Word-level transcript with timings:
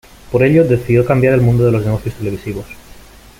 Por 0.31 0.41
ello, 0.41 0.63
decidió 0.67 1.05
cambiar 1.05 1.35
al 1.35 1.41
mundo 1.41 1.63
de 1.63 1.71
los 1.73 1.85
negocios 1.85 2.15
televisivos. 2.15 2.65